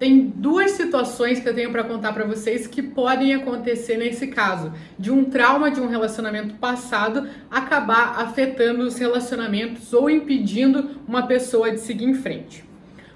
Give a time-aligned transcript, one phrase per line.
[0.00, 4.72] Tem duas situações que eu tenho para contar para vocês que podem acontecer nesse caso,
[4.98, 11.70] de um trauma de um relacionamento passado acabar afetando os relacionamentos ou impedindo uma pessoa
[11.70, 12.64] de seguir em frente.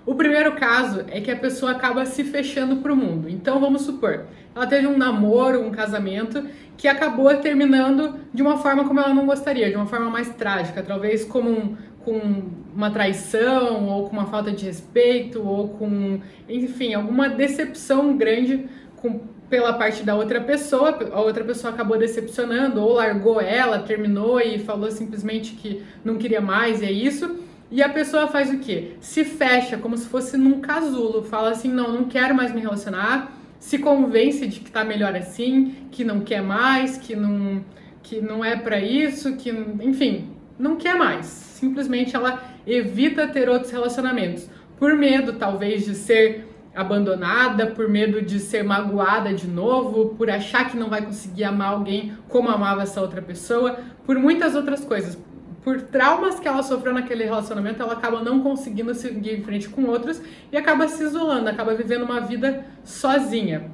[0.04, 3.30] O primeiro caso é que a pessoa acaba se fechando para o mundo.
[3.30, 6.46] Então vamos supor, ela teve um namoro, um casamento
[6.76, 10.82] que acabou terminando de uma forma como ela não gostaria, de uma forma mais trágica,
[10.82, 12.42] talvez como um, com
[12.74, 18.66] uma traição, ou com uma falta de respeito, ou com, enfim, alguma decepção grande
[18.96, 20.98] com, pela parte da outra pessoa.
[21.12, 26.40] A outra pessoa acabou decepcionando, ou largou ela, terminou e falou simplesmente que não queria
[26.40, 27.38] mais, e é isso.
[27.70, 28.92] E a pessoa faz o quê?
[29.00, 33.32] Se fecha como se fosse num casulo, fala assim: não, não quero mais me relacionar,
[33.58, 37.64] se convence de que tá melhor assim, que não quer mais, que não,
[38.02, 41.26] que não é para isso, que, enfim, não quer mais.
[41.26, 44.48] Simplesmente ela evita ter outros relacionamentos.
[44.78, 50.68] Por medo, talvez, de ser abandonada, por medo de ser magoada de novo, por achar
[50.68, 55.16] que não vai conseguir amar alguém como amava essa outra pessoa, por muitas outras coisas.
[55.62, 59.84] Por traumas que ela sofreu naquele relacionamento, ela acaba não conseguindo seguir em frente com
[59.84, 60.20] outros
[60.52, 63.70] e acaba se isolando, acaba vivendo uma vida sozinha.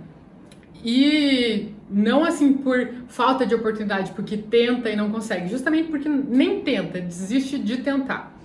[0.84, 6.60] E não assim por falta de oportunidade, porque tenta e não consegue, justamente porque nem
[6.60, 8.36] tenta, desiste de tentar.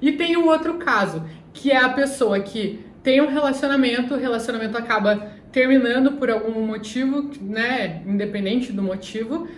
[0.00, 1.22] E tem o outro caso,
[1.52, 7.30] que é a pessoa que tem um relacionamento, o relacionamento acaba terminando por algum motivo,
[7.40, 9.48] né, independente do motivo,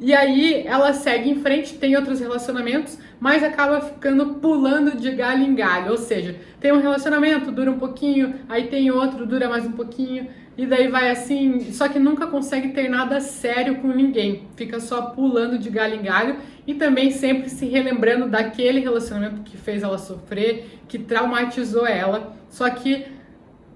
[0.00, 5.44] e aí ela segue em frente, tem outros relacionamentos, mas acaba ficando pulando de galho
[5.44, 5.90] em galho.
[5.90, 10.28] Ou seja, tem um relacionamento, dura um pouquinho, aí tem outro, dura mais um pouquinho,
[10.56, 14.48] e daí vai assim, só que nunca consegue ter nada sério com ninguém.
[14.56, 19.58] Fica só pulando de galho em galho e também sempre se relembrando daquele relacionamento que
[19.58, 22.34] fez ela sofrer, que traumatizou ela.
[22.48, 23.04] Só que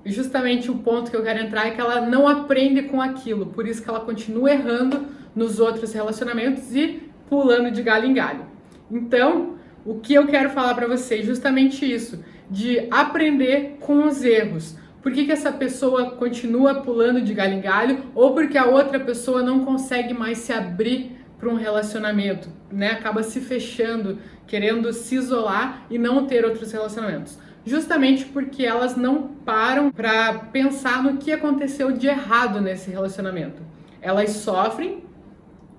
[0.07, 3.67] justamente o ponto que eu quero entrar é que ela não aprende com aquilo, por
[3.67, 8.47] isso que ela continua errando nos outros relacionamentos e pulando de galho em galho.
[8.91, 14.23] Então, o que eu quero falar para vocês é justamente isso, de aprender com os
[14.23, 14.77] erros.
[15.03, 18.99] Por que, que essa pessoa continua pulando de galho em galho ou porque a outra
[18.99, 22.93] pessoa não consegue mais se abrir para um relacionamento, né?
[22.93, 27.39] Acaba se fechando, querendo se isolar e não ter outros relacionamentos.
[27.67, 33.61] Justamente porque elas não param para pensar no que aconteceu de errado nesse relacionamento.
[34.01, 35.05] Elas sofrem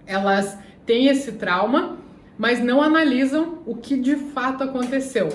[0.06, 1.98] elas têm esse trauma,
[2.38, 5.30] mas não analisam o que de fato aconteceu.